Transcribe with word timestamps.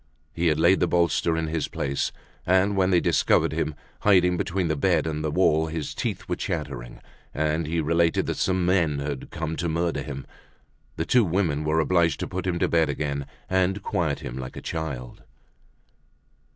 He 0.33 0.47
had 0.47 0.59
laid 0.59 0.79
the 0.79 0.87
bolster 0.87 1.37
in 1.37 1.45
his 1.45 1.67
place. 1.67 2.11
And 2.43 2.75
when 2.75 2.89
they 2.89 2.99
discovered 2.99 3.53
him, 3.53 3.75
hiding 3.99 4.35
between 4.35 4.67
the 4.67 4.75
bed 4.75 5.05
and 5.05 5.23
the 5.23 5.29
wall, 5.29 5.67
his 5.67 5.93
teeth 5.93 6.27
were 6.27 6.35
chattering, 6.35 7.01
and 7.35 7.67
he 7.67 7.79
related 7.81 8.25
that 8.25 8.37
some 8.37 8.65
men 8.65 8.97
had 8.97 9.29
come 9.29 9.55
to 9.57 9.69
murder 9.69 10.01
him. 10.01 10.25
The 10.95 11.05
two 11.05 11.23
women 11.23 11.63
were 11.63 11.79
obliged 11.79 12.19
to 12.21 12.27
put 12.27 12.47
him 12.47 12.57
to 12.57 12.67
bed 12.67 12.89
again 12.89 13.27
and 13.47 13.83
quiet 13.83 14.21
him 14.21 14.39
like 14.39 14.55
a 14.57 14.59
child. 14.61 15.21